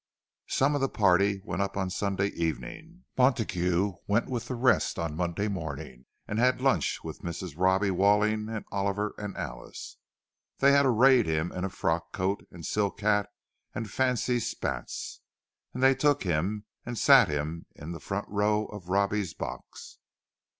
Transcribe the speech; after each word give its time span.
Some 0.47 0.73
of 0.73 0.81
the 0.81 0.89
party 0.89 1.43
went 1.45 1.61
up 1.61 1.77
on 1.77 1.91
Sunday 1.91 2.29
evening; 2.29 3.03
Montague 3.15 3.93
went 4.07 4.25
with 4.27 4.47
the 4.47 4.55
rest 4.55 4.97
on 4.97 5.15
Monday 5.15 5.47
morning, 5.47 6.05
and 6.27 6.39
had 6.39 6.59
lunch 6.59 7.03
with 7.03 7.19
Mrs. 7.21 7.53
Robbie 7.55 7.91
Walling 7.91 8.49
and 8.49 8.65
Oliver 8.71 9.13
and 9.19 9.37
Alice. 9.37 9.97
They 10.57 10.71
had 10.71 10.87
arrayed 10.87 11.27
him 11.27 11.51
in 11.51 11.65
a 11.65 11.69
frock 11.69 12.13
coat 12.13 12.47
and 12.49 12.65
silk 12.65 12.99
hat 13.01 13.29
and 13.75 13.91
fancy 13.91 14.39
"spats"; 14.39 15.21
and 15.71 15.83
they 15.83 15.93
took 15.93 16.23
him 16.23 16.65
and 16.83 16.97
sat 16.97 17.27
him 17.27 17.67
in 17.75 17.91
the 17.91 17.99
front 17.99 18.27
row 18.27 18.65
of 18.65 18.89
Robbie's 18.89 19.35
box. 19.35 19.99